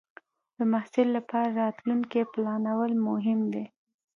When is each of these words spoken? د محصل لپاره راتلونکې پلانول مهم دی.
د 0.57 0.57
محصل 0.71 1.07
لپاره 1.17 1.57
راتلونکې 1.61 2.29
پلانول 2.33 2.93
مهم 3.07 3.39
دی. 3.53 3.65